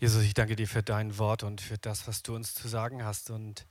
[0.00, 3.04] Jesus, ich danke dir für dein Wort und für das, was du uns zu sagen
[3.04, 3.30] hast.
[3.30, 3.66] Und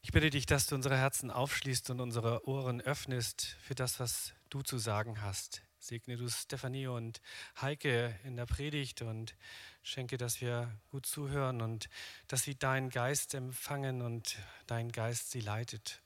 [0.00, 4.32] ich bitte dich, dass du unsere Herzen aufschließt und unsere Ohren öffnest für das, was
[4.48, 5.62] du zu sagen hast.
[5.80, 7.20] Segne du Stefanie und
[7.60, 9.34] Heike in der Predigt und
[9.82, 11.88] schenke, dass wir gut zuhören und
[12.28, 14.38] dass sie deinen Geist empfangen und
[14.68, 16.00] dein Geist sie leitet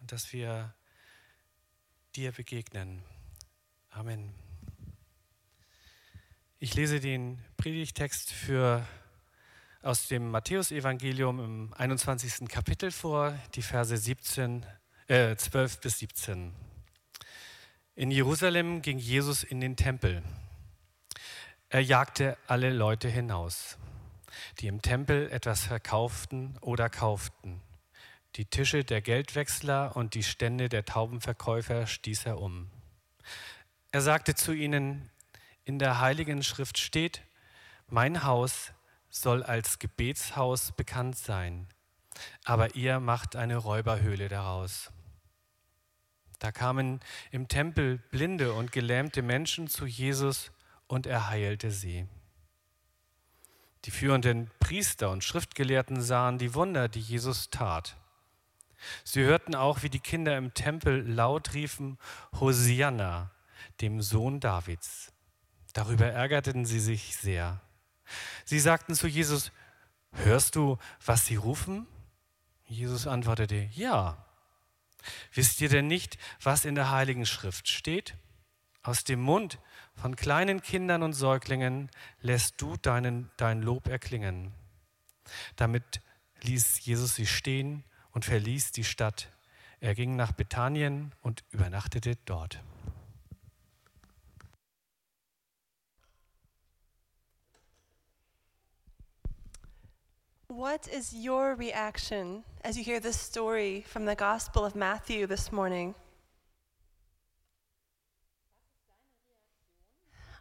[0.00, 0.74] und dass wir
[2.14, 3.02] dir begegnen.
[3.88, 4.51] Amen.
[6.64, 8.86] Ich lese den Predigtext für,
[9.82, 12.48] aus dem Matthäusevangelium im 21.
[12.48, 14.64] Kapitel vor, die Verse 17,
[15.08, 16.52] äh, 12 bis 17.
[17.96, 20.22] In Jerusalem ging Jesus in den Tempel.
[21.68, 23.76] Er jagte alle Leute hinaus,
[24.60, 27.60] die im Tempel etwas verkauften oder kauften.
[28.36, 32.70] Die Tische der Geldwechsler und die Stände der Taubenverkäufer stieß er um.
[33.90, 35.10] Er sagte zu ihnen,
[35.64, 37.22] in der Heiligen Schrift steht,
[37.88, 38.72] mein Haus
[39.10, 41.68] soll als Gebetshaus bekannt sein,
[42.44, 44.90] aber ihr macht eine Räuberhöhle daraus.
[46.38, 50.50] Da kamen im Tempel blinde und gelähmte Menschen zu Jesus
[50.88, 52.08] und er heilte sie.
[53.84, 57.96] Die führenden Priester und Schriftgelehrten sahen die Wunder, die Jesus tat.
[59.04, 61.98] Sie hörten auch, wie die Kinder im Tempel laut riefen,
[62.40, 63.30] Hosianna,
[63.80, 65.11] dem Sohn Davids.
[65.72, 67.60] Darüber ärgerten sie sich sehr.
[68.44, 69.52] Sie sagten zu Jesus,
[70.12, 71.86] hörst du, was sie rufen?
[72.66, 74.24] Jesus antwortete, ja.
[75.32, 78.16] Wisst ihr denn nicht, was in der Heiligen Schrift steht?
[78.82, 79.58] Aus dem Mund
[79.94, 84.52] von kleinen Kindern und Säuglingen lässt du deinen, dein Lob erklingen.
[85.56, 86.00] Damit
[86.42, 89.28] ließ Jesus sie stehen und verließ die Stadt.
[89.80, 92.60] Er ging nach Bethanien und übernachtete dort.
[100.54, 105.50] What is your reaction as you hear this story from the Gospel of Matthew this
[105.50, 105.94] morning?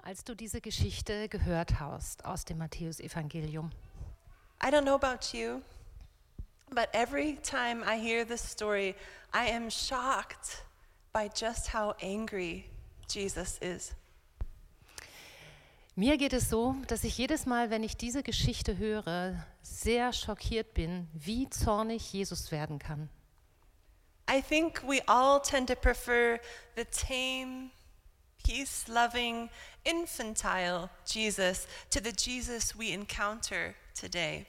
[0.03, 3.71] Als du diese Geschichte gehört hast aus dem Matthäusevangelium.
[4.61, 5.61] I don't know about you,
[6.71, 8.95] but every time I hear this story,
[9.33, 10.65] I am shocked
[11.13, 12.65] by just how angry
[13.07, 13.95] Jesus is.
[15.95, 20.73] Mir geht es so, dass ich jedes Mal, wenn ich diese Geschichte höre, sehr schockiert
[20.73, 23.09] bin, wie zornig Jesus werden kann.
[24.29, 26.39] I think we all tend to prefer
[26.75, 27.71] the tame,
[28.43, 29.49] peace loving,
[29.83, 34.45] infantile Jesus to the Jesus we encounter today.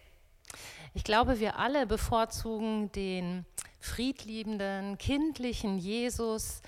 [0.95, 3.47] Ich glaube, wir alle bevorzugen den
[3.81, 6.61] friedliebenden, kindlichen Jesus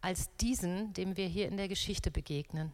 [0.00, 2.72] als diesen, dem wir hier in der Geschichte begegnen.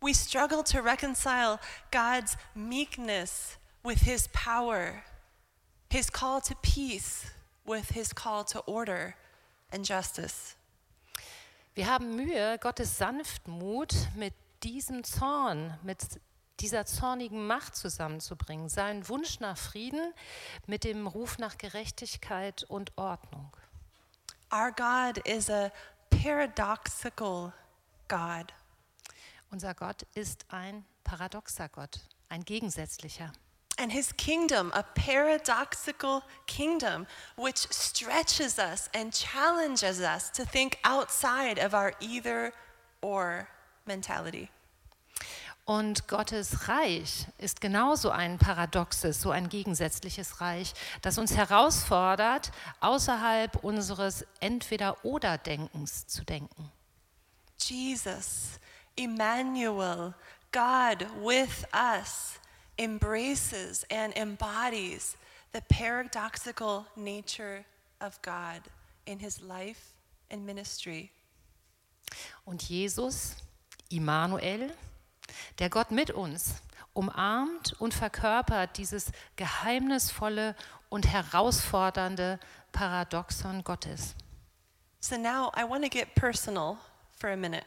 [0.00, 1.58] We struggle to reconcile
[1.90, 5.02] God's meekness with his power,
[5.90, 7.30] his call to peace
[7.64, 9.14] with his call to order
[9.70, 10.56] and justice.
[11.74, 14.34] Wir haben Mühe, Gottes Sanftmut mit
[14.64, 16.20] diesem Zorn, mit
[16.60, 20.12] dieser zornigen Macht zusammenzubringen, seinen Wunsch nach Frieden
[20.66, 23.56] mit dem Ruf nach Gerechtigkeit und Ordnung.
[24.52, 25.70] Our God is a
[26.10, 27.52] paradoxical
[28.08, 28.52] God.
[29.50, 33.32] Unser Gott ist ein paradoxer Gott, ein gegensätzlicher.
[33.80, 37.06] And his kingdom, a paradoxical kingdom,
[37.36, 42.52] which stretches us and challenges us to think outside of our either
[43.00, 43.48] or
[43.86, 44.50] mentality.
[45.64, 50.72] Und Gottes Reich ist genauso ein paradoxes, so ein gegensätzliches Reich,
[51.02, 52.50] das uns herausfordert,
[52.80, 56.72] außerhalb unseres Entweder-oder-Denkens zu denken.
[57.58, 58.58] Jesus,
[58.96, 60.14] Emmanuel,
[60.52, 62.40] God with us,
[62.78, 65.16] embraces and embodies
[65.52, 67.64] the paradoxical nature
[68.00, 68.62] of God
[69.06, 69.94] in his life
[70.30, 71.10] and ministry.
[72.44, 73.36] Und Jesus,
[73.90, 74.72] Immanuel,
[75.58, 76.62] der Gott mit uns,
[76.94, 80.54] umarmt und verkörpert dieses geheimnisvolle
[80.88, 82.38] und herausfordernde
[82.72, 84.14] Paradoxon Gottes.
[85.00, 86.78] So now I want to get personal
[87.18, 87.64] for a minute.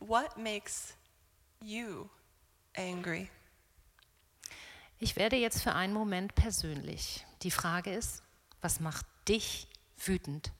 [0.00, 0.94] What makes
[1.62, 2.08] you
[2.76, 3.28] angry?
[4.98, 7.24] Ich werde jetzt für einen Moment persönlich.
[7.42, 8.22] Die Frage ist,
[8.60, 10.52] was macht dich wütend?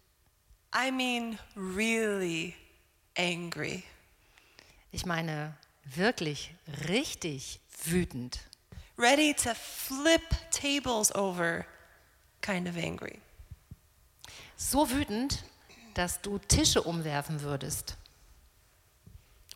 [0.74, 2.54] I mean, really
[3.16, 3.82] angry.
[4.92, 6.54] Ich meine wirklich
[6.88, 8.40] richtig wütend.
[8.96, 11.64] Ready to flip tables over,
[12.40, 13.20] kind of angry.
[14.56, 15.44] So wütend,
[15.94, 17.97] dass du Tische umwerfen würdest.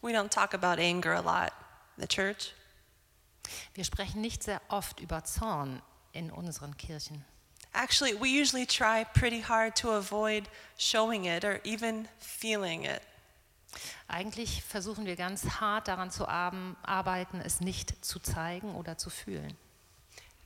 [0.03, 1.53] We don't talk about anger a lot
[1.97, 2.53] the church.
[3.75, 5.81] Wir sprechen nicht sehr oft über Zorn
[6.13, 7.25] in unseren Kirchen.
[7.73, 13.01] Actually, we usually try pretty hard to avoid showing it or even feeling it.
[14.09, 19.57] Eigentlich versuchen wir ganz hart daran zu arbeiten, es nicht zu zeigen oder zu fühlen.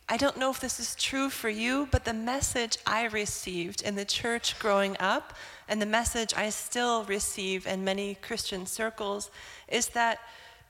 [0.09, 3.97] I don't know if this is true for you, but the message I received in
[3.97, 5.35] the church growing up,
[5.69, 9.33] and the message I still receive in many Christian circles,
[9.67, 10.21] is that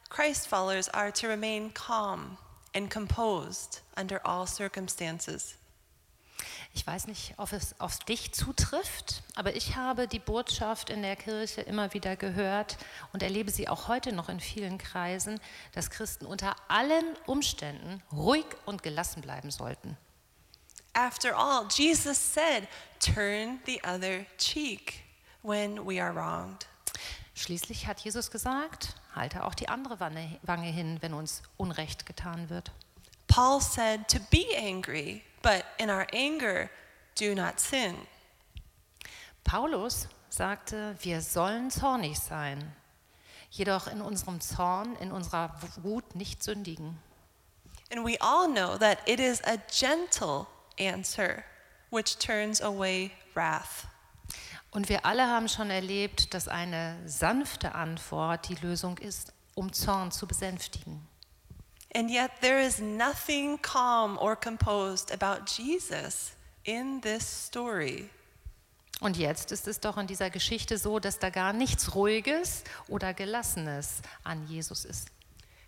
[0.08, 2.38] Christ followers are to remain calm
[2.72, 5.56] and composed under all circumstances.
[6.76, 11.16] Ich weiß nicht, ob es auf dich zutrifft, aber ich habe die Botschaft in der
[11.16, 12.76] Kirche immer wieder gehört
[13.14, 15.40] und erlebe sie auch heute noch in vielen Kreisen,
[15.72, 19.96] dass Christen unter allen Umständen ruhig und gelassen bleiben sollten.
[20.92, 22.68] After all, Jesus said,
[23.00, 25.02] Turn the other cheek
[25.42, 26.66] when we are wronged.
[27.34, 32.50] Schließlich hat Jesus gesagt, halte auch die andere Wange Wange hin, wenn uns Unrecht getan
[32.50, 32.70] wird.
[33.26, 36.70] Paul said to be angry, but in our anger,
[37.14, 37.96] do not sin.
[39.44, 42.74] Paulus sagte, wir sollen zornig sein,
[43.50, 46.98] jedoch in unserem Zorn, in unserer Wut nicht sündigen.
[47.90, 50.46] And we all know that it is a gentle
[50.78, 51.44] answer
[51.90, 53.86] which turns away wrath.
[54.70, 60.10] Und wir alle haben schon erlebt, dass eine sanfte Antwort die Lösung ist, um Zorn
[60.10, 61.06] zu besänftigen.
[61.96, 68.10] And yet there is nothing calm or composed about Jesus in this story.
[69.00, 73.14] Und jetzt ist es doch in dieser Geschichte so, dass da gar nichts Ruhiges oder
[73.14, 75.08] Gelassenes an Jesus ist.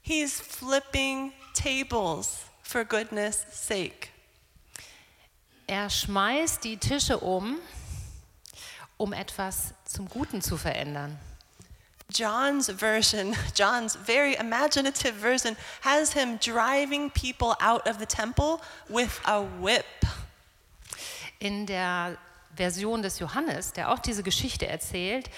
[0.02, 4.08] He's flipping tables for goodness sake.
[5.66, 7.56] Er schmeißt die Tische um,
[8.98, 11.18] um etwas zum Guten zu verändern.
[12.10, 19.20] John's version, John's very imaginative version, has him driving people out of the temple with
[19.26, 19.84] a whip.
[21.38, 22.16] In der
[22.56, 25.30] Version des Johannes, der auch diese Geschichte erzählt,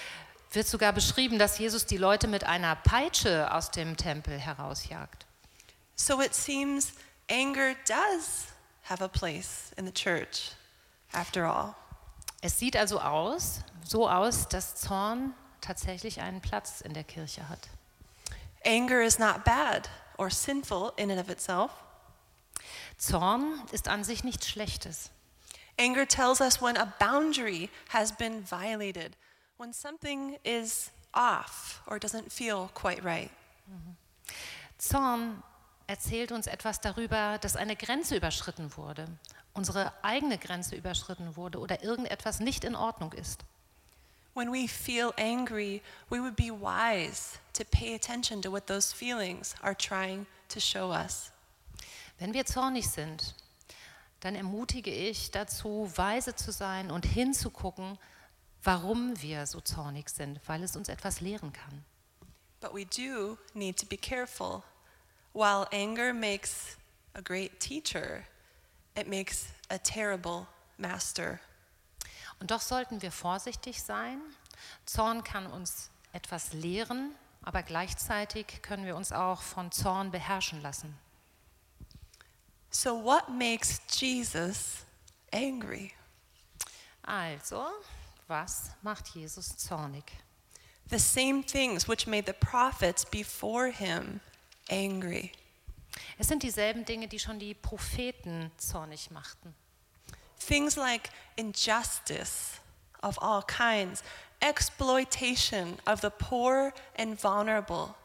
[0.53, 5.25] wird sogar beschrieben, dass Jesus die Leute mit einer Peitsche aus dem Tempel herausjagt.
[5.95, 6.93] So it seems
[7.29, 8.47] anger does
[8.89, 10.51] have a place in the church,
[11.13, 11.75] after all.
[12.41, 17.69] Es sieht also aus, so aus, dass Zorn tatsächlich einen Platz in der Kirche hat.
[18.65, 21.71] Anger is not bad or sinful in and of itself.
[22.97, 25.09] Zorn ist an sich nichts Schlechtes.
[25.79, 29.15] Anger tells us when a boundary has been violated,
[29.57, 33.31] when something is off or doesn't feel quite right.
[34.77, 35.41] Zorn
[35.87, 39.07] erzählt uns etwas darüber, dass eine Grenze überschritten wurde,
[39.53, 43.43] unsere eigene Grenze überschritten wurde oder irgendetwas nicht in Ordnung ist.
[44.33, 49.55] When we feel angry, we would be wise to pay attention to what those feelings
[49.61, 51.31] are trying to show us.
[52.17, 53.33] Wenn wir zornig sind,
[54.21, 57.97] dann ermutige ich dazu, weise zu sein und hinzugucken,
[58.63, 61.83] warum wir so zornig sind, weil es uns etwas lehren kann.
[62.61, 64.63] But we do need to be careful.
[65.33, 66.77] While anger makes
[67.15, 68.23] a great teacher,
[68.95, 70.45] it makes a terrible
[70.77, 71.39] master.
[72.41, 74.19] Und doch sollten wir vorsichtig sein.
[74.87, 80.97] Zorn kann uns etwas lehren, aber gleichzeitig können wir uns auch von Zorn beherrschen lassen.
[82.71, 84.87] So, what makes Jesus
[85.31, 85.93] angry?
[87.03, 87.67] Also,
[88.27, 90.11] was macht Jesus zornig?
[90.89, 94.19] The same things which made the prophets before him
[94.67, 95.31] angry.
[96.17, 99.53] Es sind dieselben Dinge, die schon die Propheten zornig machten.
[100.51, 102.59] Things like injustice
[103.01, 104.03] of all kinds,
[104.41, 107.95] exploitation of the poor and vulnerable,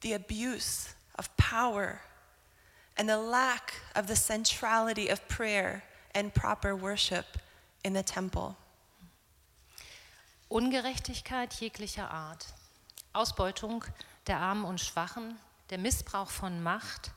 [0.00, 2.00] the abuse of power,
[2.96, 5.84] and the lack of the centrality of prayer
[6.16, 7.38] and proper worship
[7.84, 8.56] in the temple.
[10.50, 12.46] Ungerechtigkeit jeglicher Art,
[13.12, 13.84] Ausbeutung
[14.26, 15.36] der Armen und Schwachen,
[15.70, 17.12] der Missbrauch von Macht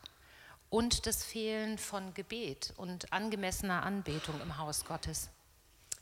[0.70, 5.30] und das Fehlen von Gebet und angemessener Anbetung im Haus Gottes.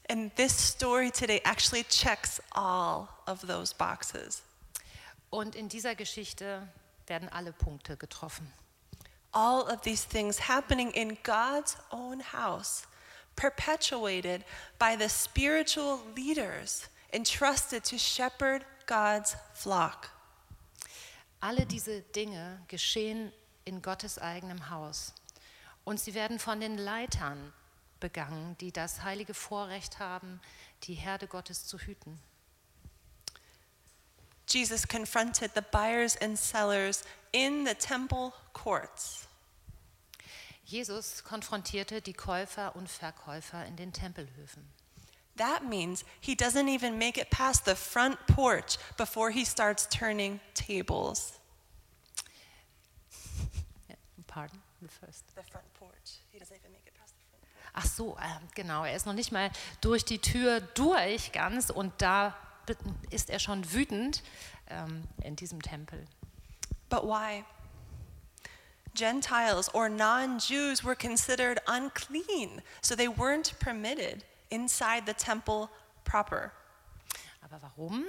[0.10, 4.42] And this story today actually checks all of those boxes.
[5.30, 6.68] Und in dieser Geschichte
[7.08, 8.52] werden alle Punkte getroffen.
[9.34, 12.88] All of these things happening in God's own house,
[13.36, 14.44] perpetuated
[14.80, 20.10] by the spiritual leaders entrusted to shepherd God's flock.
[21.42, 23.32] Alle diese Dinge geschehen
[23.68, 25.14] in Gottes eigenem Haus.
[25.84, 27.54] Und sie werden von den Leitern
[28.00, 30.42] begangen, die das heilige Vorrecht haben,
[30.84, 32.20] die Herde Gottes zu hüten.
[34.48, 39.28] Jesus confronted the buyers and sellers in the temple courts.
[40.64, 44.68] Jesus konfrontierte die Käufer und Verkäufer in den Tempelhöfen.
[45.38, 50.40] That means he doesn't even make it past the front porch before he starts turning
[50.56, 51.34] tables.
[53.88, 53.96] Ja,
[54.38, 55.26] Pardon, the first.
[55.36, 56.22] The front porch.
[56.32, 57.72] He doesn't even make it past the front porch.
[57.74, 58.84] Ach so, äh, genau.
[58.84, 59.50] Er ist noch nicht mal
[59.82, 62.36] durch die Tür durch ganz und da
[63.10, 64.22] ist er schon wütend
[64.70, 66.06] ähm, in diesem Tempel.
[66.88, 67.46] But why?
[68.94, 75.68] Gentiles or non Jews were considered unclean, so they weren't permitted inside the temple
[76.04, 76.52] proper.
[77.42, 78.06] Aber warum?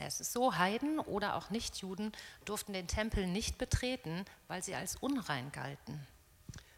[0.00, 2.12] Es ist so, Heiden oder auch Nichtjuden
[2.44, 6.06] durften den Tempel nicht betreten, weil sie als unrein galten.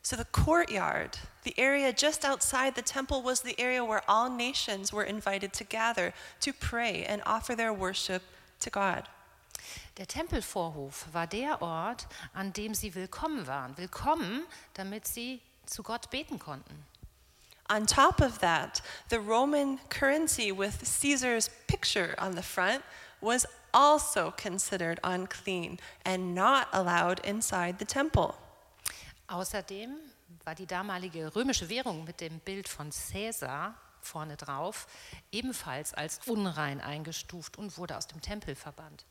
[0.03, 4.93] So the courtyard, the area just outside the temple, was the area where all nations
[4.93, 8.23] were invited to gather to pray and offer their worship
[8.61, 9.05] to God.
[9.97, 13.79] Der Tempelvorhof war der Ort, an dem sie willkommen waren.
[13.79, 14.45] Willkommen,
[14.75, 16.85] damit sie zu Gott beten konnten.
[17.71, 22.83] On top of that, the Roman currency with Caesar's picture on the front
[23.25, 28.35] was also considered unclean and not allowed inside the temple.
[29.29, 29.97] Außerdem
[30.45, 34.87] war die damalige römische Währung mit dem Bild von Caesar vorne drauf
[35.33, 39.07] ebenfalls als unrein eingestuft und wurde aus dem Tempel verbannt.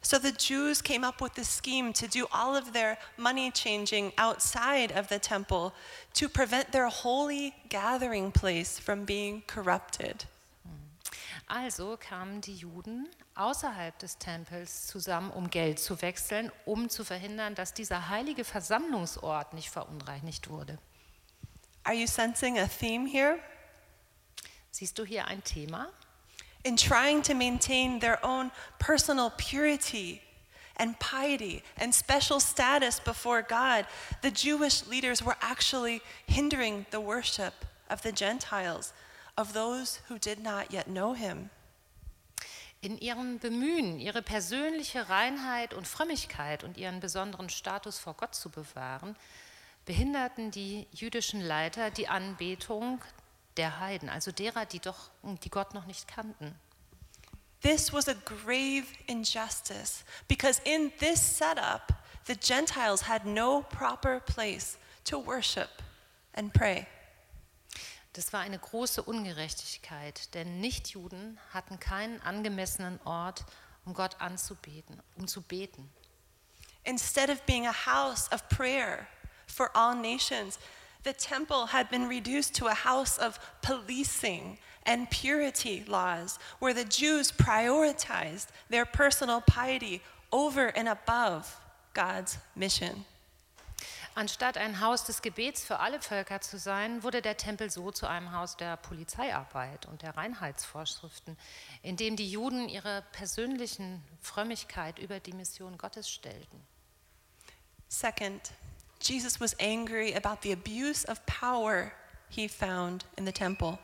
[0.00, 4.12] So the Jews came up with this scheme to do all of their money changing
[4.16, 5.72] outside of the temple
[6.14, 10.24] to prevent their holy gathering place from being corrupted.
[11.48, 17.54] Also kamen die Juden außerhalb des Tempels zusammen, um Geld zu wechseln, um zu verhindern,
[17.54, 20.78] dass dieser heilige Versammlungsort nicht verunreinigt wurde.
[21.84, 23.38] Are you sensing a theme here?
[24.70, 25.88] Siehst du hier ein Thema?
[26.64, 30.20] In trying to maintain their own personal purity
[30.76, 33.86] and piety and special status before God,
[34.20, 37.54] the Jewish leaders were actually hindering the worship
[37.88, 38.92] of the Gentiles,
[39.38, 41.48] of those who did not yet know him.
[42.80, 48.50] In ihrem Bemühen, ihre persönliche Reinheit und Frömmigkeit und ihren besonderen Status vor Gott zu
[48.50, 49.16] bewahren,
[49.84, 53.00] behinderten die jüdischen Leiter die Anbetung
[53.56, 56.54] der Heiden, also derer, die, doch, die Gott noch nicht kannten.
[57.62, 61.92] This was a grave injustice because in this setup,
[62.26, 65.70] the Gentiles had no proper place to worship
[66.34, 66.86] and pray.
[68.12, 73.44] Das war eine große Ungerechtigkeit, denn Nichtjuden hatten keinen angemessenen Ort,
[73.84, 75.90] um Gott anzubeten, um zu beten.
[76.84, 79.06] Instead of being a house of prayer
[79.46, 80.58] for all nations,
[81.04, 86.84] the temple had been reduced to a house of policing and purity laws, where the
[86.84, 90.00] Jews prioritized their personal piety
[90.32, 91.60] over and above
[91.94, 93.04] God's mission.
[94.18, 98.08] Anstatt ein Haus des Gebets für alle Völker zu sein, wurde der Tempel so zu
[98.08, 101.38] einem Haus der Polizeiarbeit und der Reinheitsvorschriften,
[101.82, 106.66] in dem die Juden ihre persönlichen Frömmigkeit über die Mission Gottes stellten.
[107.86, 108.50] Second,
[109.00, 111.92] Jesus was angry about the abuse of power
[112.28, 113.78] he found in the temple.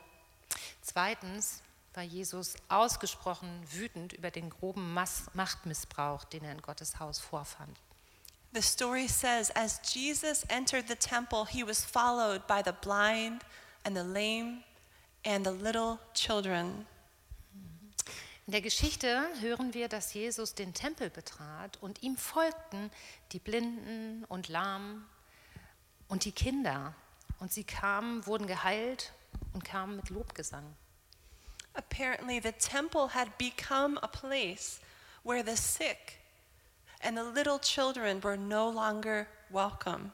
[0.83, 1.62] Zweitens
[1.93, 7.79] war Jesus ausgesprochen wütend über den groben Machtmissbrauch, den er in Gottes Haus vorfand.
[8.54, 13.42] The story says as Jesus entered the temple, he was followed by the blind
[13.84, 14.62] and the lame
[15.25, 16.87] and the little children.
[18.46, 22.92] In der Geschichte hören wir, dass Jesus den Tempel betrat und ihm folgten
[23.32, 25.04] die Blinden und Lahmen
[26.06, 26.94] und die Kinder.
[27.40, 29.12] Und sie kamen, wurden geheilt
[29.52, 30.76] und kamen mit Lobgesang.
[31.73, 34.78] Apparently, the temple had become a place
[35.25, 36.20] where the sick
[37.04, 40.11] and the little children were no longer welcome.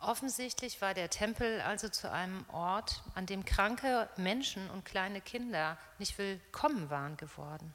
[0.00, 5.76] Offensichtlich war der Tempel also zu einem Ort, an dem kranke Menschen und kleine Kinder
[5.98, 7.74] nicht willkommen waren geworden.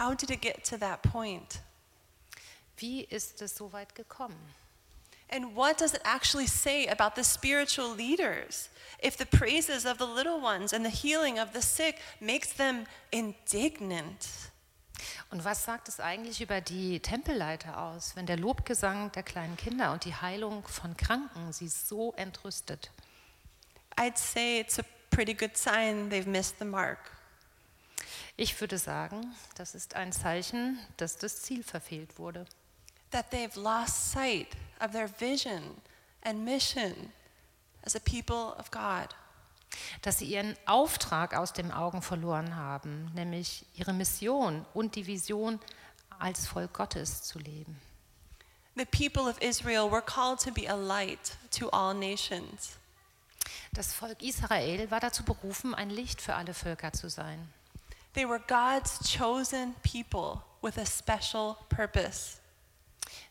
[0.00, 1.60] How did it get to that point?
[2.76, 4.36] Wie ist es so weit gekommen?
[5.28, 10.06] And what does it actually say about the spiritual leaders if the praises of the
[10.06, 14.51] little ones and the healing of the sick makes them indignant?
[15.32, 19.90] Und was sagt es eigentlich über die Tempelleiter aus, wenn der Lobgesang der kleinen Kinder
[19.92, 22.90] und die Heilung von Kranken sie so entrüstet?
[23.96, 26.98] I'd say it's a pretty good sign they've missed the mark.
[28.36, 32.44] Ich würde sagen, das ist ein Zeichen, dass das Ziel verfehlt wurde.
[33.10, 34.48] That they've lost sight
[34.80, 35.62] of their vision
[36.24, 37.10] and mission
[37.86, 39.08] as a people of God.
[40.02, 45.60] Dass sie ihren Auftrag aus den Augen verloren haben, nämlich ihre Mission und die Vision,
[46.18, 47.80] als Volk Gottes zu leben.
[48.74, 52.78] The people of Israel were called to be a light to all nations.
[53.72, 57.52] Das Volk Israel war dazu berufen, ein Licht für alle Völker zu sein.
[58.14, 62.38] They were God's chosen people with a special purpose.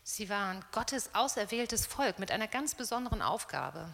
[0.04, 3.88] Sie waren Gottes auserwähltes Volk mit einer ganz besonderen Aufgabe.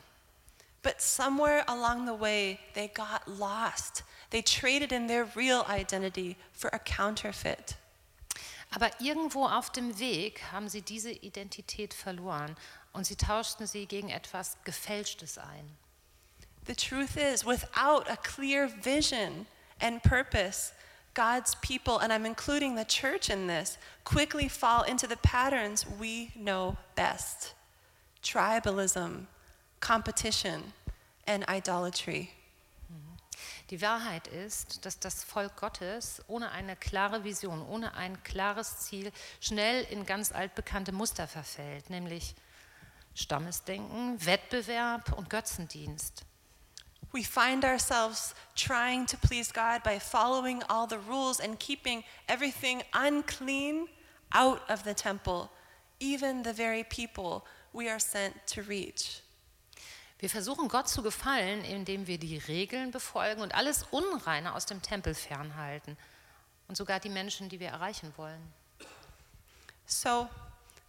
[0.82, 4.02] But somewhere along the way, they got lost.
[4.30, 7.76] They traded in their real identity for a counterfeit.
[8.70, 12.54] Aber irgendwo auf dem Weg haben sie diese Identität verloren
[12.92, 15.76] und sie tauschten sie gegen etwas Gefälschtes ein.
[16.66, 19.46] The truth is, without a clear vision
[19.80, 20.72] and purpose,
[21.14, 26.30] God's people, and I'm including the church in this, quickly fall into the patterns we
[26.36, 27.54] know best
[28.22, 29.26] tribalism,
[29.80, 30.72] competition,
[31.26, 32.30] and idolatry.
[33.70, 39.12] Die Wahrheit ist, dass das Volk Gottes ohne eine klare Vision, ohne ein klares Ziel
[39.40, 42.34] schnell in ganz altbekannte Muster verfällt, nämlich
[43.14, 46.24] Stammesdenken, Wettbewerb und Götzendienst.
[47.12, 52.82] We find ourselves trying to please God by following all the rules and keeping everything
[52.92, 53.88] unclean
[54.32, 55.50] out of the temple,
[56.00, 59.22] even the very people we are sent to reach.
[60.18, 64.82] Wir versuchen Gott zu gefallen, indem wir die Regeln befolgen und alles Unreine aus dem
[64.82, 65.96] Tempel fernhalten
[66.66, 68.52] und sogar die Menschen, die wir erreichen wollen.
[69.86, 70.28] So,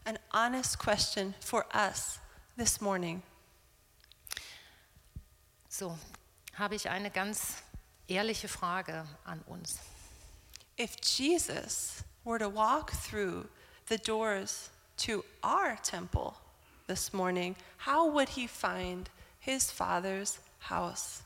[0.06, 2.20] an honest question for us
[2.58, 3.22] this morning
[5.72, 5.98] So,
[6.56, 7.62] habe ich eine ganz
[8.08, 9.80] ehrliche Frage an uns.
[10.78, 13.46] If Jesus were to walk through
[13.88, 16.34] the doors to our temple
[16.88, 17.56] this morning,
[17.86, 19.10] how would he find
[19.40, 21.24] his Father's house?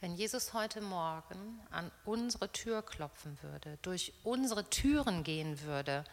[0.00, 6.04] Wenn Jesus heute Morgen an unsere Tür klopfen würde, durch unsere Türen gehen würde,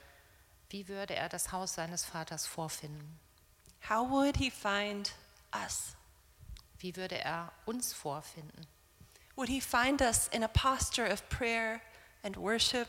[0.70, 3.20] wie würde er das Haus seines Vaters vorfinden?
[3.90, 5.14] How would he find
[5.54, 5.96] us?
[6.80, 8.66] Wie würde er uns vorfinden?
[9.36, 11.82] Would he find us in a posture of prayer
[12.24, 12.88] and worship?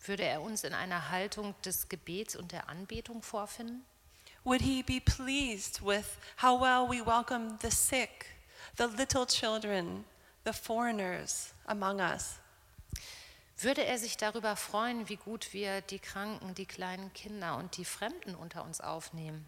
[0.00, 3.84] Würde er uns in einer Haltung des Gebets und der Anbetung vorfinden?
[4.46, 8.26] Would he be pleased with how well we welcome the sick,
[8.76, 10.04] the little children,
[10.44, 12.38] the foreigners among us?
[13.58, 17.84] Würde er sich darüber freuen, wie gut wir die Kranken, die kleinen Kinder und die
[17.84, 19.46] Fremden unter uns aufnehmen?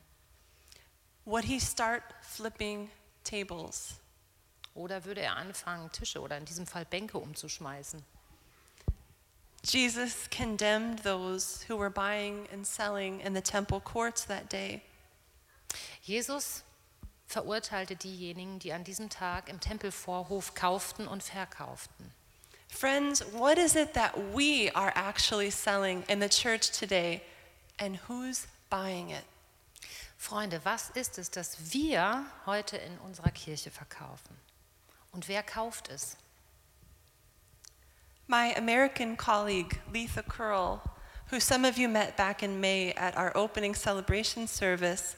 [1.25, 2.91] Would he start flipping
[3.23, 4.01] tables?
[4.75, 8.05] Oder würde er anfangen, Tische oder in diesem Fall Bänke umzuschmeißen?
[9.63, 14.83] Jesus condemned those who were buying and selling in the temple courts that day.
[16.03, 16.63] Jesus
[17.27, 22.13] verurteilte diejenigen, die an diesem Tag im Tempelvorhof kauften und verkauften.
[22.69, 27.23] Friends, what is it that we are actually selling in the church today
[27.79, 29.25] and who's buying it?
[30.17, 34.37] Freunde, was ist es, das wir heute in unserer Kirche verkaufen?
[35.13, 36.17] Und wer kauft es?
[38.27, 40.81] My American colleague, Letha Curl,
[41.31, 45.17] who some of you met back in May at our opening celebration service,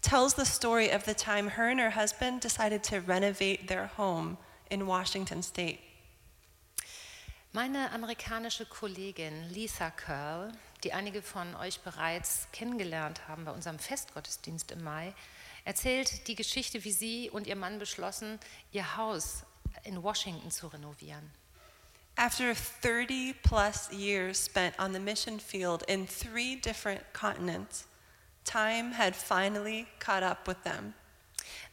[0.00, 4.38] tells the story of the time her and her husband decided to renovate their home
[4.70, 5.78] in Washington state.
[7.52, 10.52] Meine amerikanische Kollegin Lisa Curl,
[10.84, 15.12] die einige von euch bereits kennengelernt haben bei unserem Festgottesdienst im Mai,
[15.64, 18.38] erzählt die Geschichte, wie sie und ihr Mann beschlossen,
[18.70, 19.42] ihr Haus
[19.82, 21.28] in Washington zu renovieren.
[22.16, 27.86] After 30 plus years spent on the mission field in three different continents,
[28.44, 30.94] time had finally caught up with them.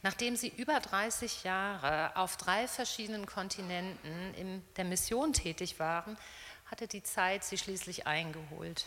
[0.02, 6.16] Nachdem sie über 30 Jahre auf drei verschiedenen Kontinenten in der Mission tätig waren,
[6.66, 8.86] hatte die Zeit sie schließlich eingeholt.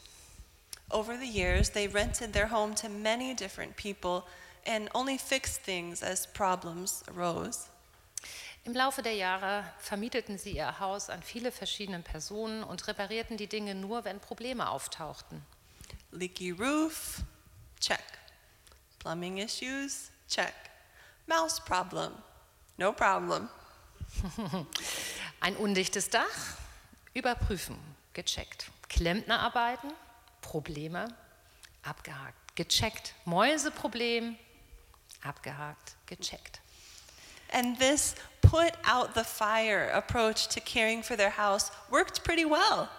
[0.89, 4.24] Over the years, they rented their home to many different people
[4.65, 7.67] and only fixed things as problems arose.
[8.63, 13.48] Im Laufe der Jahre vermieteten sie ihr Haus an viele verschiedene Personen und reparierten die
[13.48, 15.41] Dinge nur, wenn Probleme auftauchten.
[16.12, 17.24] Leaky roof,
[17.82, 18.04] check.
[19.00, 20.54] Plumbing issues, check.
[21.28, 22.13] Mouse problem,
[22.78, 23.50] no problem.
[25.41, 26.58] Ein undichtes Dach,
[27.13, 27.78] überprüfen,
[28.13, 28.70] gecheckt.
[28.89, 29.91] Klempnerarbeiten,
[30.41, 31.08] Probleme,
[31.84, 33.13] abgehakt, gecheckt.
[33.26, 34.38] Mäuseproblem,
[35.24, 36.62] abgehakt, gecheckt.
[37.52, 42.89] And this put out the fire approach to caring for their house worked pretty well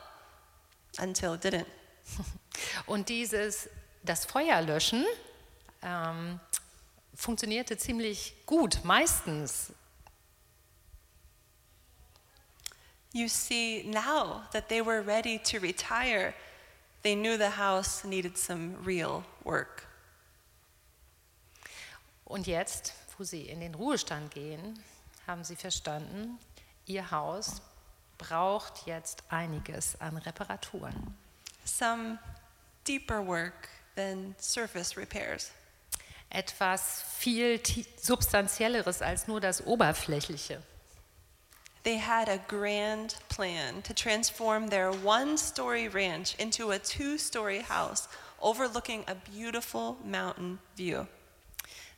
[0.99, 1.69] until it didn't.
[2.87, 3.69] Und dieses,
[4.03, 5.05] das Feuer löschen,
[5.83, 6.41] ähm,
[7.15, 9.73] funktionierte ziemlich gut, meistens,
[13.15, 16.33] You see, now that they were ready to retire,
[17.03, 19.87] they knew the house needed some real work.
[22.25, 24.83] Und jetzt, wo sie in den Ruhestand gehen,
[25.27, 26.39] haben sie verstanden,
[26.87, 27.61] ihr Haus
[28.17, 31.15] braucht jetzt einiges an Reparaturen.
[31.67, 32.19] Some
[32.89, 35.51] deeper work than surface repairs.
[36.31, 37.61] Etwas viel
[38.01, 40.63] substanzielleres als nur das Oberflächliche.
[41.85, 47.61] They had a grand plan to transform their one story ranch into a two story
[47.61, 48.09] house
[48.41, 51.07] overlooking a beautiful mountain view.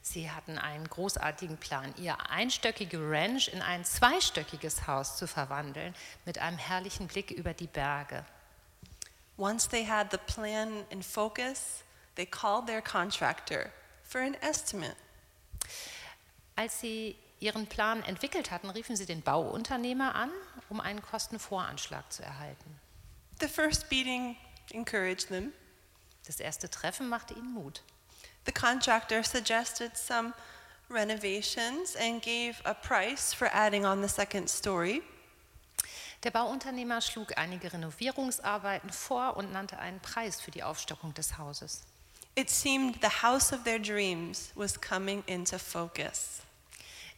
[0.00, 5.94] Sie hatten einen großartigen Plan, ihr einstöckige Ranch in ein zweistöckiges Haus zu verwandeln,
[6.26, 8.24] mit einem herrlichen Blick über die Berge.
[9.38, 11.83] Once they had the plan in focus,
[12.16, 13.70] they called their contractor
[14.02, 14.96] for an estimate.
[16.56, 20.30] Als sie ihren Plan entwickelt hatten, riefen sie den Bauunternehmer an,
[20.68, 22.78] um einen Kostenvoranschlag zu erhalten.
[23.40, 24.36] The first meeting
[24.70, 25.52] encouraged them.
[26.26, 27.82] Das erste Treffen machte ihnen Mut.
[28.46, 30.32] The contractor suggested some
[30.88, 35.02] renovations and gave a price for adding on the second story.
[36.22, 41.82] Der Bauunternehmer schlug einige Renovierungsarbeiten vor und nannte einen Preis für die Aufstockung des Hauses.
[42.36, 46.42] It seemed the house of their dreams was coming into focus.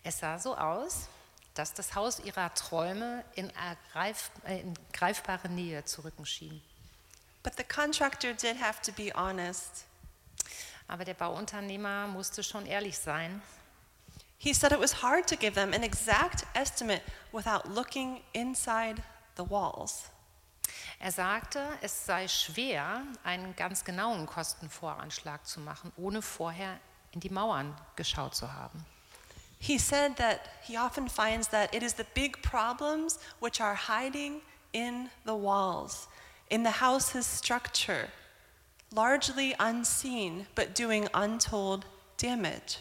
[0.04, 1.08] Es sah so aus,
[1.54, 6.60] dass das Haus ihrer Träume in, ergreif, äh, in greifbare Nähe zu rücken schien.
[7.42, 9.86] But the contractor did have to be honest.
[10.86, 13.42] Aber der Bauunternehmer musste schon ehrlich sein.
[14.38, 17.02] He said it was hard to give them an exact estimate
[17.32, 19.02] without looking inside
[19.36, 20.10] the walls.
[20.98, 26.78] Er sagte, es sei schwer, einen ganz genauen Kostenvoranschlag zu machen, ohne vorher
[27.12, 28.84] in die Mauern geschaut zu haben.
[29.58, 34.42] He said that he often finds that it is the big problems which are hiding
[34.72, 36.08] in the walls,
[36.50, 38.08] in the house's structure,
[38.92, 41.86] largely unseen but doing untold
[42.18, 42.78] damage.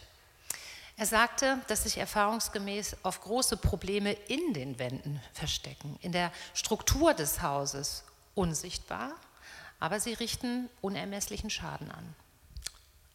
[0.98, 7.14] Er sagte, dass sich erfahrungsgemäß auf große Probleme in den Wänden verstecken, in der Struktur
[7.14, 8.04] des Hauses
[8.34, 9.12] unsichtbar,
[9.80, 12.16] aber sie richten unermesslichen Schaden an.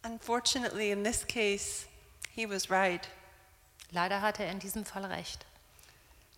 [0.03, 1.87] Unfortunately, in this case,
[2.35, 3.07] he was right.
[3.91, 5.45] Leider hatte er in diesem Fall recht.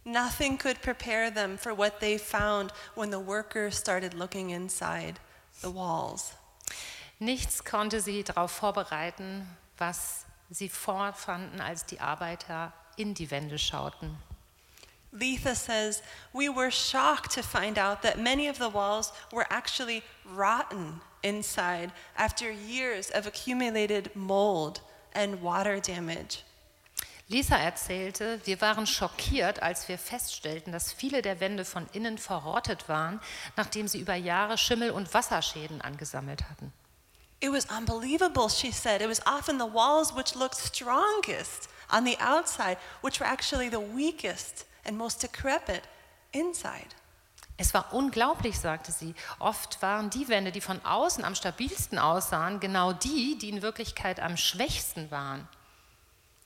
[0.05, 5.15] Nothing could prepare them for what they found when the workers started looking inside
[5.61, 6.33] the walls.
[7.19, 14.17] Nichts konnte sie darauf vorbereiten, was sie vorfanden, als die Arbeiter in die Wände schauten.
[15.11, 16.01] Letha says,
[16.33, 21.91] We were shocked to find out that many of the walls were actually rotten inside
[22.15, 24.81] after years of accumulated mold
[25.13, 26.43] and water damage.
[27.29, 32.89] Lisa erzählte, wir waren schockiert, als wir feststellten, dass viele der Wände von innen verrottet
[32.89, 33.21] waren,
[33.55, 36.73] nachdem sie über Jahre Schimmel und Wasserschäden angesammelt hatten.
[37.43, 39.01] It was unbelievable, she said.
[39.01, 43.81] It was often the walls which looked strongest on the outside, which were actually the
[43.81, 45.83] weakest and most decrepit
[46.31, 46.95] inside.
[47.57, 49.13] Es war unglaublich, sagte sie.
[49.39, 54.21] Oft waren die Wände, die von außen am stabilsten aussahen, genau die, die in Wirklichkeit
[54.21, 55.45] am schwächsten waren.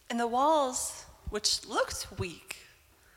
[0.10, 2.56] And the walls, which looked weak,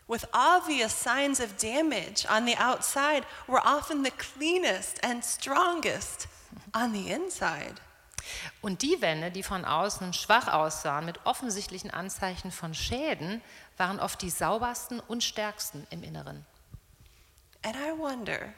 [0.07, 6.29] with obvious signs of damage on the outside, were often the cleanest and strongest
[6.75, 7.75] on the inside.
[8.61, 13.43] Und die Wände, die von außen schwach aussahen, mit offensichtlichen Anzeichen von Schäden,
[13.77, 16.45] waren oft die saubersten und stärksten im Inneren.
[17.63, 18.53] And I wonder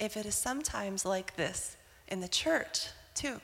[0.00, 1.76] if it is sometimes like this
[2.06, 3.40] in the church, too.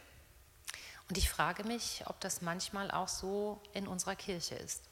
[1.08, 4.82] Und ich frage mich, ob das manchmal auch so in unserer Kirche ist.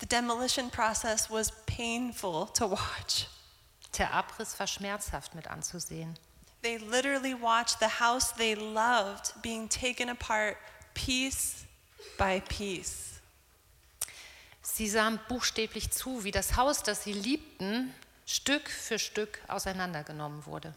[0.00, 3.28] The demolition process was painful to watch.
[3.96, 6.18] Der Abriss war schmerzhaft mit anzusehen.
[6.62, 10.56] They literally watched the house they loved being taken apart
[10.94, 11.64] piece
[12.18, 13.20] by piece.
[14.62, 17.94] Sie sahen buchstäblich zu, wie das Haus, das sie liebten,
[18.26, 20.74] Stück für Stück auseinandergenommen wurde.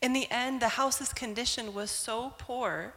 [0.00, 2.92] In the end, the house's condition was so poor,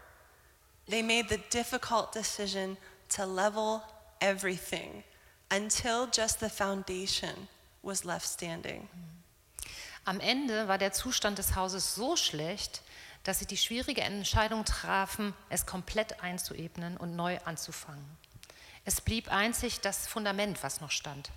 [0.87, 2.77] they made the difficult decision
[3.09, 3.81] to level
[4.21, 5.03] everything
[5.51, 7.47] until just the foundation
[7.81, 8.87] was left standing.
[8.93, 9.16] Mm.
[10.07, 12.81] Am Ende war der Zustand des Hauses so schlecht,
[13.25, 18.05] dass sie die schwierige Entscheidung trafen, es komplett einzuebnen und neu anzufangen.
[18.85, 21.29] Es blieb einzig das Fundament, was noch stand.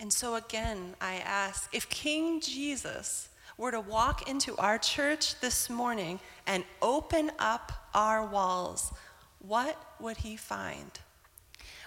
[0.00, 5.68] And so again, I ask if King Jesus were to walk into our church this
[5.68, 8.92] morning and open up our walls,
[9.40, 11.00] what would he find?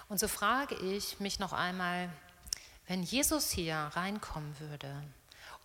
[0.09, 2.09] Und so frage ich mich noch einmal,
[2.91, 5.01] Wenn Jesus hier reinkommen würde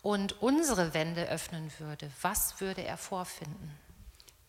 [0.06, 3.76] und unsere Wände öffnen würde, was würde er vorfinden?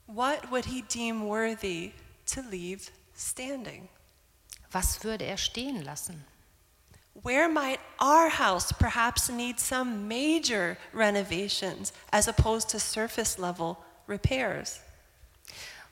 [0.05, 1.93] What would he deem worthy
[2.31, 3.89] to leave standing?
[4.71, 6.23] Was würde er stehen lassen?
[7.23, 14.79] Where might our house perhaps need some major renovations as opposed to surface level repairs?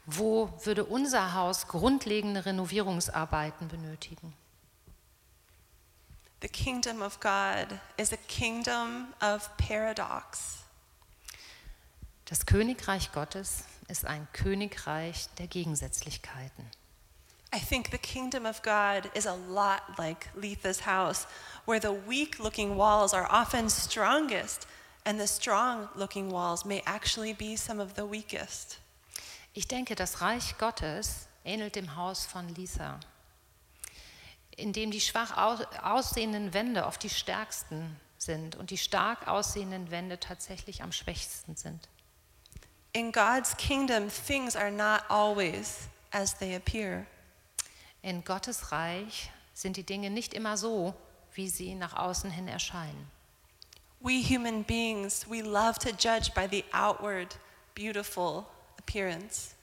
[0.06, 4.36] Wo würde unser Haus grundlegende Renovierungsarbeiten benötigen?
[6.46, 10.60] The kingdom of God is a kingdom of paradox.
[12.26, 16.70] Das Königreich Gottes ist ein Königreich der Gegensätzlichkeiten.
[17.52, 21.26] I think the kingdom of God is a lot like Letha's house,
[21.66, 24.68] where the weak looking walls are often strongest,
[25.04, 28.78] and the strong looking walls may actually be some of the weakest.
[29.56, 33.00] Ich denke, das Reich Gottes ähnelt dem Haus von Lisa,
[34.58, 39.92] in dem die schwach au- aussehenden Wände oft die stärksten sind und die stark aussehenden
[39.92, 41.90] Wände tatsächlich am schwächsten sind.
[42.94, 45.80] In God's kingdom, things are not always
[46.12, 47.06] as they appear.
[48.02, 50.94] In Gottes Reich sind die Dinge nicht immer so,
[51.34, 53.12] wie sie nach außen hin erscheinen.
[54.00, 57.38] We human beings, we love to judge by the outward,
[57.74, 58.46] beautiful
[58.78, 59.56] appearance.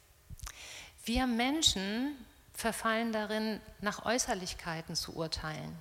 [1.05, 2.17] Wir Menschen
[2.63, 5.77] verfallen darin, nach Äußerlichkeiten zu urteilen.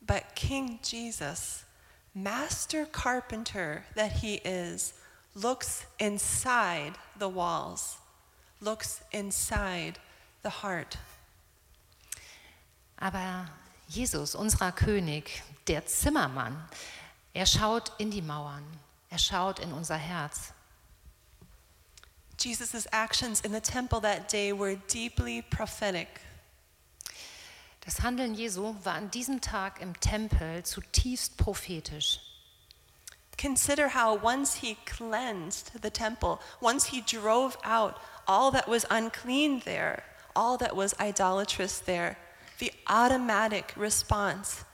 [0.00, 1.64] But King Jesus,
[2.14, 4.94] master carpenter that he is,
[5.34, 7.98] looks inside the walls,
[8.60, 10.00] looks inside
[10.42, 10.96] the heart.
[12.96, 13.50] Aber
[13.88, 16.56] Jesus, unser König, der Zimmermann,
[17.34, 18.64] er schaut in die Mauern,
[19.10, 20.54] er schaut in unser Herz.
[22.36, 26.20] Jesus' actions in the temple that day were deeply prophetic.
[27.84, 32.18] Das Handeln Jesu war an diesem Tag im Tempel zutiefst prophetisch.
[33.38, 39.60] Consider how once he cleansed the temple, once he drove out all that was unclean
[39.64, 40.02] there,
[40.34, 42.16] all that was idolatrous there,
[42.58, 44.64] the automatic response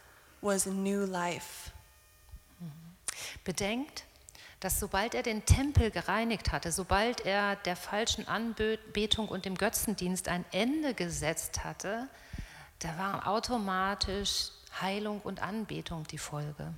[0.41, 1.73] was new life.
[2.63, 3.45] Mhm.
[3.45, 4.05] Bedenkt,
[4.63, 10.29] dass sobald er den Tempel gereinigt hatte, sobald er der falschen Anbetung und dem Götzendienst
[10.29, 12.09] ein Ende gesetzt hatte,
[12.79, 16.73] da war automatisch Heilung und Anbetung die Folge.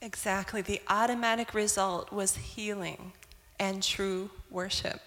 [0.00, 0.62] Exactly.
[0.66, 3.14] The automatic result was healing
[3.58, 5.00] and true worship.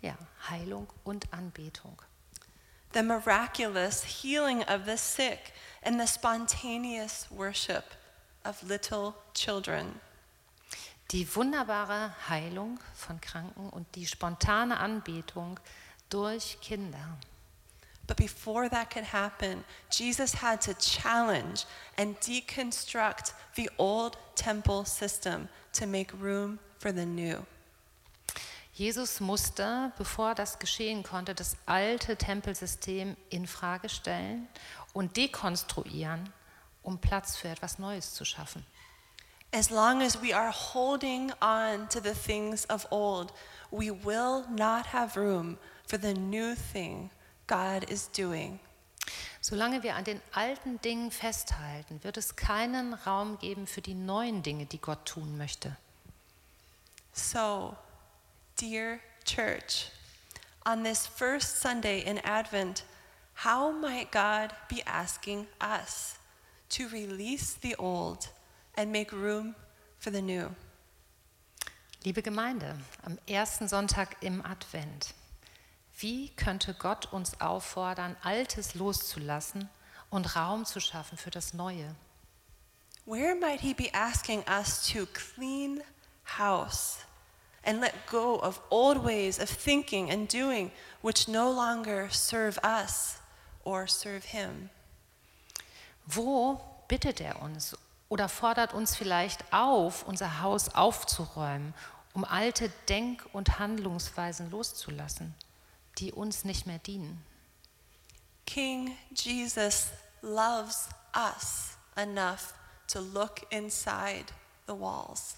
[0.00, 0.16] Ja,
[0.48, 2.00] Heilung und Anbetung.
[2.94, 5.52] The miraculous healing of the sick
[5.82, 7.84] and the spontaneous worship
[8.44, 10.00] of little children.
[11.12, 15.60] Die wunderbare Heilung von Kranken und die spontane Anbetung
[16.08, 17.18] durch Kinder.
[18.06, 21.66] But before that could happen, Jesus had to challenge
[21.98, 27.44] and deconstruct the old temple system to make room for the new.
[28.72, 34.48] Jesus musste, bevor das geschehen konnte, das alte Tempelsystem in Frage stellen
[34.94, 36.32] und dekonstruieren,
[36.82, 38.64] um Platz für etwas Neues zu schaffen.
[39.52, 43.32] As long as we are holding on to the things of old,
[43.70, 47.10] we will not have room for the new thing
[47.46, 48.60] God is doing.
[49.42, 54.42] Solange wir an den alten Dingen festhalten, wird es keinen Raum geben für die neuen
[54.42, 55.76] Dinge, die Gott tun möchte.
[57.12, 57.76] So,
[58.56, 59.90] dear church,
[60.64, 62.84] on this first Sunday in Advent,
[63.44, 66.16] how might God be asking us
[66.70, 68.30] to release the old
[68.74, 69.54] and make room
[69.98, 70.54] for the new?
[72.04, 75.14] Liebe Gemeinde, am ersten Sonntag im Advent,
[75.98, 79.68] wie könnte Gott uns auffordern, Altes loszulassen
[80.10, 81.94] und Raum zu schaffen für das Neue?
[83.04, 85.82] Where might He be asking us to clean
[86.24, 86.98] house
[87.64, 90.70] and let go of old ways of thinking and doing
[91.02, 93.18] which no longer serve us
[93.64, 94.70] or serve Him?
[96.06, 97.76] Wo bittet er uns
[98.12, 101.72] oder fordert uns vielleicht auf, unser Haus aufzuräumen,
[102.12, 105.34] um alte Denk- und Handlungsweisen loszulassen,
[105.96, 107.24] die uns nicht mehr dienen?
[108.44, 109.86] King Jesus
[110.20, 112.52] loves us enough
[112.86, 114.26] to look inside
[114.66, 115.36] the walls.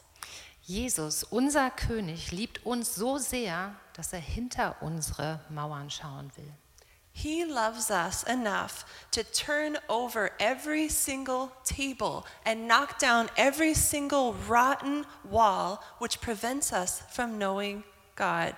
[0.64, 6.52] Jesus, unser König, liebt uns so sehr, dass er hinter unsere Mauern schauen will.
[7.16, 14.34] He loves us enough to turn over every single table and knock down every single
[14.48, 17.84] rotten wall which prevents us from knowing
[18.16, 18.54] God.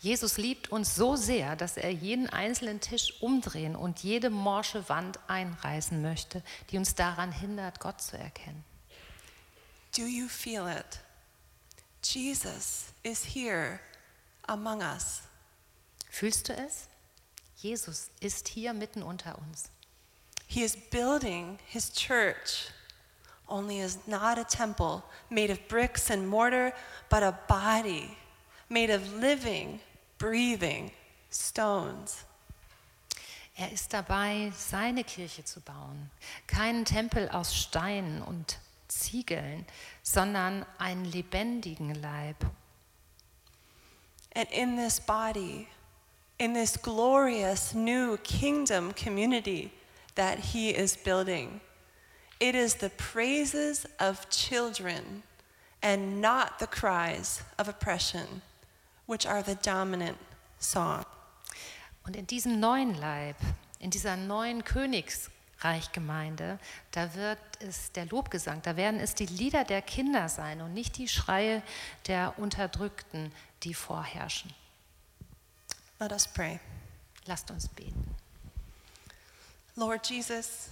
[0.00, 5.20] Jesus liebt uns so sehr, dass er jeden einzelnen Tisch umdrehen und jede morsche Wand
[5.28, 8.64] einreißen möchte, die uns daran hindert, Gott zu erkennen.
[9.94, 10.98] Do you feel it?
[12.02, 13.78] Jesus is here
[14.48, 15.20] among us.
[16.10, 16.88] Fühlst du es?
[17.62, 19.70] Jesus ist hier mitten unter uns.
[20.48, 22.68] He is building his church,
[23.48, 26.72] only is not a temple made of bricks and mortar,
[27.08, 28.16] but a body
[28.68, 29.80] made of living,
[30.18, 30.90] breathing
[31.30, 32.24] stones.
[33.56, 36.10] Er ist dabei, seine Kirche zu bauen.
[36.46, 39.66] Keinen Tempel aus Steinen und Ziegeln,
[40.02, 42.44] sondern einen lebendigen Leib.
[44.34, 45.68] And in this body,
[46.42, 49.70] in this glorious new kingdom community
[50.16, 51.60] that he is building,
[52.40, 55.22] it is the praises of children
[55.84, 58.42] and not the cries of oppression,
[59.06, 60.18] which are the dominant
[60.58, 61.04] song.
[62.04, 63.36] Und in diesem neuen Leib,
[63.78, 66.58] in dieser neuen Königsreichgemeinde,
[66.90, 70.98] da wird es der Lobgesang, da werden es die Lieder der Kinder sein und nicht
[70.98, 71.62] die Schreie
[72.08, 73.30] der Unterdrückten,
[73.62, 74.52] die vorherrschen.
[76.02, 76.58] Let us pray.
[77.28, 78.16] Lasst uns beten.
[79.76, 80.70] Lord Jesus,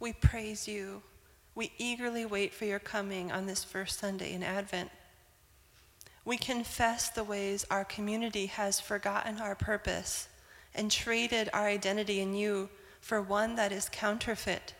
[0.00, 1.00] we praise you.
[1.54, 4.90] We eagerly wait for your coming on this first Sunday in Advent.
[6.24, 10.26] We confess the ways our community has forgotten our purpose
[10.74, 12.68] and traded our identity in you
[13.00, 14.74] for one that is counterfeit.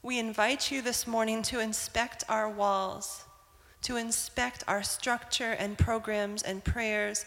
[0.00, 3.24] We invite you this morning to inspect our walls,
[3.80, 7.26] to inspect our structure and programs and prayers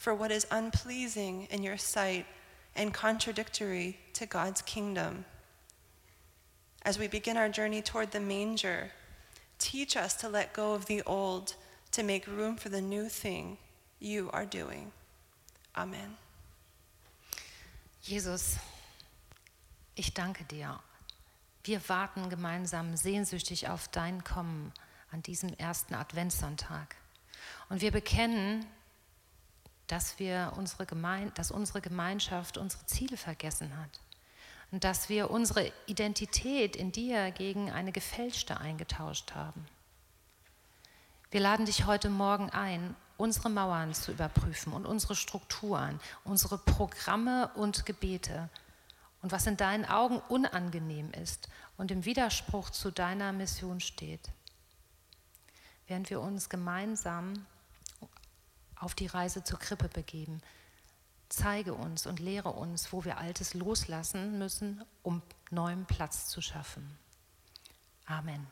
[0.00, 2.24] for what is unpleasing in your sight
[2.74, 5.26] and contradictory to God's kingdom.
[6.86, 8.92] As we begin our journey toward the manger,
[9.58, 11.54] teach us to let go of the old
[11.92, 13.58] to make room for the new thing
[13.98, 14.90] you are doing.
[15.76, 16.16] Amen.
[18.02, 18.56] Jesus,
[19.96, 20.80] ich danke dir.
[21.62, 24.72] Wir warten gemeinsam sehnsüchtig auf dein Kommen
[25.12, 26.96] an diesem ersten Adventssonntag.
[27.68, 28.64] Und wir bekennen,
[29.90, 34.00] dass, wir unsere Gemein dass unsere Gemeinschaft unsere Ziele vergessen hat
[34.70, 39.66] und dass wir unsere Identität in dir gegen eine gefälschte eingetauscht haben.
[41.30, 47.50] Wir laden dich heute Morgen ein, unsere Mauern zu überprüfen und unsere Strukturen, unsere Programme
[47.54, 48.48] und Gebete
[49.22, 54.30] und was in deinen Augen unangenehm ist und im Widerspruch zu deiner Mission steht.
[55.86, 57.46] Während wir uns gemeinsam
[58.80, 60.40] auf die Reise zur Krippe begeben,
[61.28, 66.98] zeige uns und lehre uns, wo wir Altes loslassen müssen, um neuen Platz zu schaffen.
[68.06, 68.46] Amen.